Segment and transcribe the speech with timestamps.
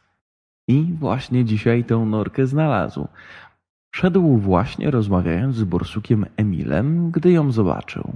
[0.67, 3.07] I właśnie dzisiaj tę norkę znalazł.
[3.95, 8.13] Szedł właśnie rozmawiając z borsukiem Emilem, gdy ją zobaczył.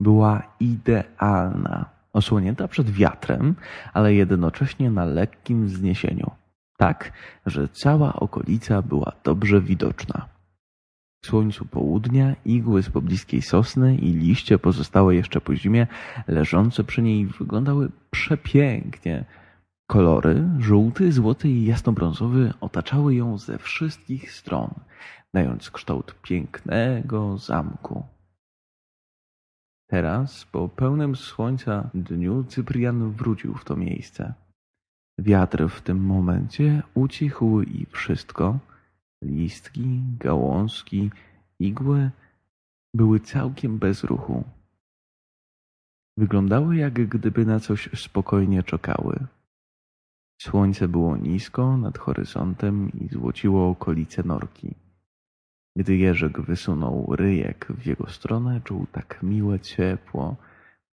[0.00, 3.54] Była idealna, osłonięta przed wiatrem,
[3.92, 6.30] ale jednocześnie na lekkim wzniesieniu,
[6.76, 7.12] tak,
[7.46, 10.28] że cała okolica była dobrze widoczna.
[11.22, 15.86] W słońcu południa igły z pobliskiej sosny i liście pozostałe jeszcze po zimie,
[16.28, 19.24] leżące przy niej, wyglądały przepięknie.
[19.86, 24.70] Kolory żółty, złoty i jasnobrązowy otaczały ją ze wszystkich stron,
[25.34, 28.04] dając kształt pięknego zamku.
[29.90, 34.34] Teraz, po pełnym słońca dniu, Cyprian wrócił w to miejsce.
[35.18, 38.58] Wiatr w tym momencie ucichł i wszystko
[39.22, 41.10] listki, gałązki,
[41.58, 42.10] igły
[42.94, 44.44] były całkiem bez ruchu.
[46.16, 49.26] Wyglądały jak gdyby na coś spokojnie czekały.
[50.42, 54.74] Słońce było nisko nad horyzontem i złociło okolice norki.
[55.76, 60.36] Gdy Jerzyk wysunął ryjek w jego stronę, czuł tak miłe ciepło,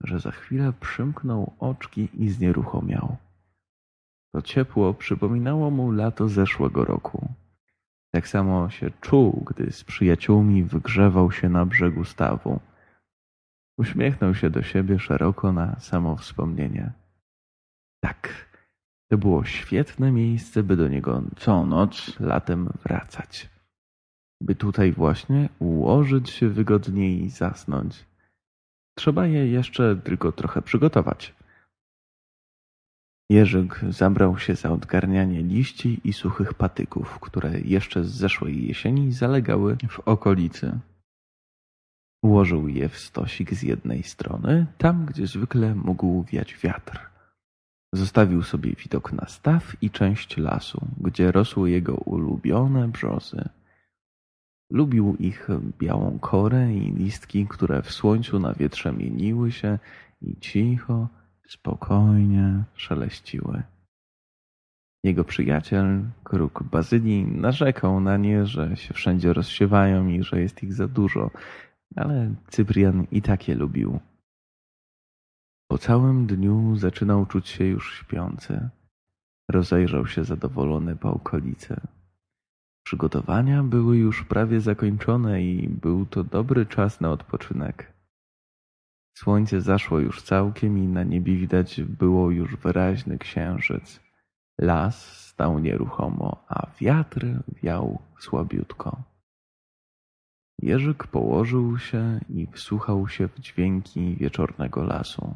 [0.03, 3.17] że za chwilę przymknął oczki i znieruchomiał.
[4.35, 7.33] To ciepło przypominało mu lato zeszłego roku.
[8.11, 12.59] Tak samo się czuł, gdy z przyjaciółmi wygrzewał się na brzegu stawu.
[13.77, 16.91] Uśmiechnął się do siebie szeroko na samo wspomnienie.
[18.03, 18.49] Tak,
[19.07, 23.49] to było świetne miejsce, by do niego co noc latem wracać.
[24.41, 28.05] By tutaj właśnie ułożyć się wygodniej i zasnąć.
[28.97, 31.33] Trzeba je jeszcze tylko trochę przygotować.
[33.29, 39.77] Jerzyk zabrał się za odgarnianie liści i suchych patyków, które jeszcze z zeszłej jesieni zalegały
[39.89, 40.79] w okolicy.
[42.23, 46.99] Ułożył je w stosik z jednej strony, tam gdzie zwykle mógł wiać wiatr.
[47.93, 53.49] Zostawił sobie widok na staw i część lasu, gdzie rosły jego ulubione brzozy.
[54.71, 55.47] Lubił ich
[55.79, 59.79] białą korę i listki, które w słońcu na wietrze mieniły się
[60.21, 61.07] i cicho,
[61.47, 63.63] spokojnie szeleściły.
[65.03, 70.73] Jego przyjaciel, kruk Bazylii, narzekał na nie, że się wszędzie rozsiewają i że jest ich
[70.73, 71.31] za dużo,
[71.95, 73.99] ale Cyprian i tak je lubił.
[75.67, 78.69] Po całym dniu zaczynał czuć się już śpiący.
[79.49, 81.81] Rozejrzał się zadowolony po okolicy.
[82.91, 87.93] Przygotowania były już prawie zakończone i był to dobry czas na odpoczynek.
[89.17, 93.99] Słońce zaszło już całkiem i na niebie widać było już wyraźny księżyc.
[94.59, 97.25] Las stał nieruchomo, a wiatr
[97.63, 99.03] wiał słabiutko.
[100.61, 105.33] Jerzyk położył się i wsłuchał się w dźwięki wieczornego lasu.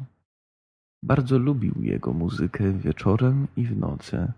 [1.02, 4.32] Bardzo lubił jego muzykę wieczorem i w nocy.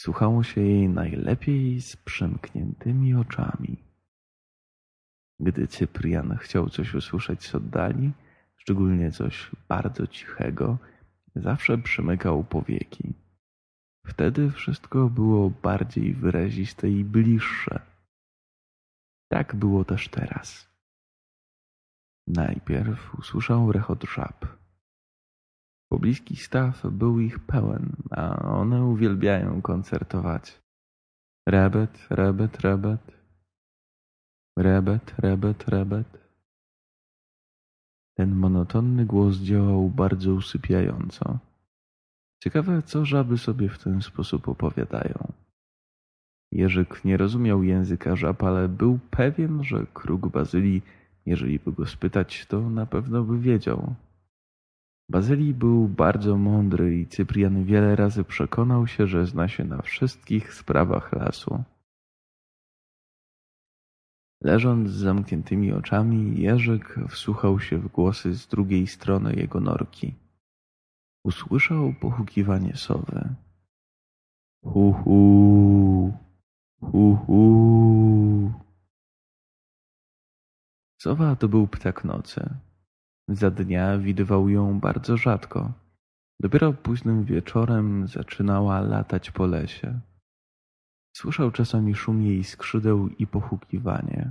[0.00, 3.76] Słuchało się jej najlepiej z przymkniętymi oczami.
[5.40, 8.12] Gdy Cyprian chciał coś usłyszeć z oddali,
[8.56, 10.78] szczególnie coś bardzo cichego,
[11.36, 13.12] zawsze przymykał powieki.
[14.06, 17.80] Wtedy wszystko było bardziej wyraziste i bliższe.
[19.28, 20.68] Tak było też teraz.
[22.26, 24.59] Najpierw usłyszał rechot żab.
[25.92, 30.60] Pobliski staw był ich pełen, a one uwielbiają koncertować.
[31.48, 33.00] Rebet, rebet, rebet.
[34.58, 36.18] Rebet, rebet, rebet.
[38.16, 41.38] Ten monotonny głos działał bardzo usypiająco.
[42.42, 45.32] Ciekawe, co żaby sobie w ten sposób opowiadają.
[46.52, 50.82] Jerzyk nie rozumiał języka żab, ale był pewien, że kruk Bazylii,
[51.26, 53.94] jeżeli by go spytać, to na pewno by wiedział.
[55.10, 60.54] Bazylii był bardzo mądry i Cyprian wiele razy przekonał się, że zna się na wszystkich
[60.54, 61.64] sprawach lasu.
[64.40, 70.14] Leżąc z zamkniętymi oczami, Jerzyk wsłuchał się w głosy z drugiej strony jego norki.
[71.24, 73.34] Usłyszał pochukiwanie sowy.
[74.64, 76.12] Hu, hu,
[76.80, 78.52] hu, hu.
[81.02, 82.69] Sowa to był ptak nocy.
[83.30, 85.72] Za dnia widywał ją bardzo rzadko.
[86.40, 90.00] Dopiero późnym wieczorem zaczynała latać po lesie.
[91.16, 94.30] Słyszał czasami szum jej skrzydeł i pochukiwanie.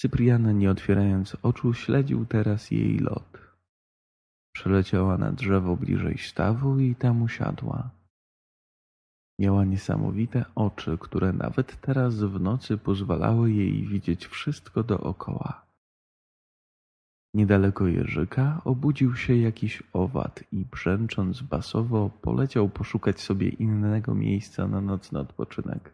[0.00, 3.38] Cyprian, nie otwierając oczu, śledził teraz jej lot.
[4.54, 7.90] Przeleciała na drzewo bliżej stawu i tam usiadła.
[9.40, 15.67] Miała niesamowite oczy, które nawet teraz w nocy pozwalały jej widzieć wszystko dookoła.
[17.34, 24.80] Niedaleko jeżyka obudził się jakiś owad i brzęcząc basowo poleciał poszukać sobie innego miejsca na
[24.80, 25.92] nocny odpoczynek.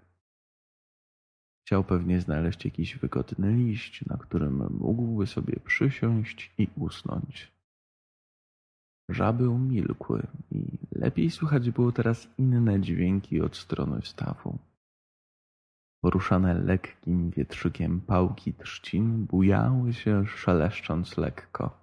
[1.67, 7.53] Chciał pewnie znaleźć jakiś wygodny liść, na którym mógłby sobie przysiąść i usnąć.
[9.09, 14.59] Żaby umilkły i lepiej słychać było teraz inne dźwięki od strony stawu.
[16.05, 21.79] Poruszane lekkim wietrzykiem pałki trzcin bujały się szeleszcząc lekko.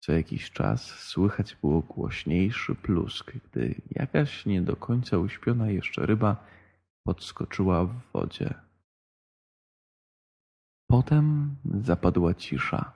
[0.00, 6.46] Co jakiś czas słychać było głośniejszy plusk, gdy jakaś nie do końca uśpiona jeszcze ryba
[7.06, 8.54] podskoczyła w wodzie.
[10.90, 12.92] Potem zapadła cisza.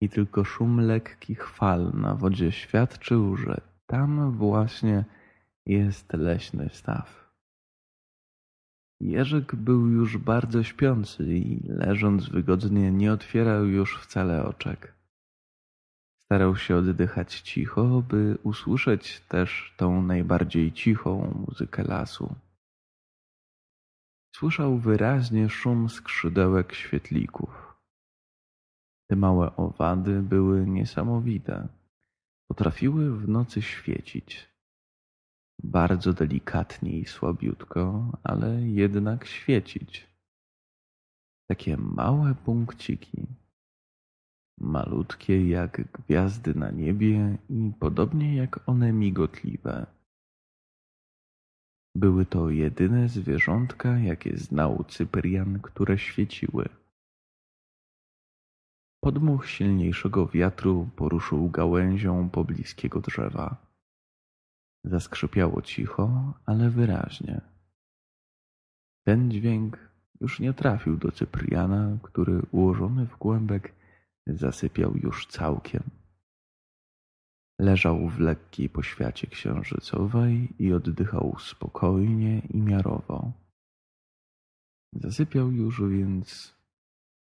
[0.00, 5.04] I tylko szum lekkich fal na wodzie świadczył, że tam właśnie
[5.66, 7.26] jest leśny staw.
[9.00, 14.94] Jerzyk był już bardzo śpiący i leżąc wygodnie nie otwierał już wcale oczek.
[16.22, 22.34] Starał się oddychać cicho, by usłyszeć też tą najbardziej cichą muzykę lasu.
[24.36, 27.76] Słyszał wyraźnie szum skrzydełek świetlików.
[29.10, 31.68] Te małe owady były niesamowite.
[32.48, 34.55] Potrafiły w nocy świecić.
[35.62, 40.06] Bardzo delikatnie i słabiutko, ale jednak świecić.
[41.50, 43.26] Takie małe punkciki.
[44.60, 49.86] Malutkie jak gwiazdy na niebie i podobnie jak one migotliwe.
[51.96, 56.68] Były to jedyne zwierzątka, jakie znał Cyprian, które świeciły.
[59.04, 63.65] Podmuch silniejszego wiatru poruszył gałęzią pobliskiego drzewa.
[64.86, 67.40] Zaskrzypiało cicho, ale wyraźnie.
[69.06, 69.78] Ten dźwięk
[70.20, 73.74] już nie trafił do Cypriana, który ułożony w kłębek
[74.26, 75.82] zasypiał już całkiem.
[77.60, 83.32] Leżał w lekkiej poświacie księżycowej i oddychał spokojnie i miarowo.
[84.92, 86.54] Zasypiał już, więc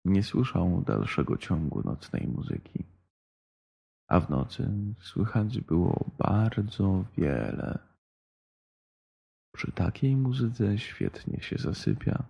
[0.05, 2.92] nie słyszał dalszego ciągu nocnej muzyki.
[4.13, 4.69] A w nocy
[5.01, 7.79] słychać było bardzo wiele.
[9.55, 12.23] Przy takiej muzyce świetnie się zasypia.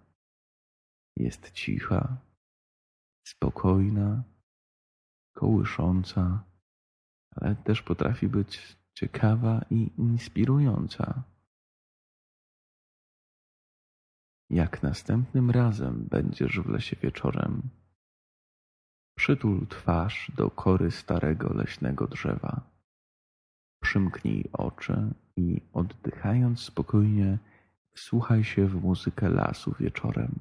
[1.18, 2.18] Jest cicha,
[3.28, 4.24] spokojna,
[5.36, 6.44] kołysząca,
[7.36, 11.24] ale też potrafi być ciekawa i inspirująca.
[14.50, 17.70] Jak następnym razem będziesz w lesie wieczorem,
[19.15, 22.62] przytul twarz do kory starego leśnego drzewa.
[23.81, 27.38] Przymknij oczy i oddychając spokojnie,
[27.93, 30.39] wsłuchaj się w muzykę lasu wieczorem.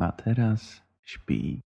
[0.00, 1.60] A teraz śpi.